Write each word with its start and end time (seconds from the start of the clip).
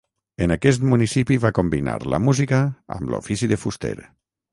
En 0.43 0.51
aquest 0.53 0.85
municipi 0.93 1.37
va 1.43 1.51
combinar 1.59 1.95
la 2.13 2.21
música 2.29 2.63
amb 2.97 3.13
l'ofici 3.13 3.51
de 3.53 3.61
fuster. 3.65 3.93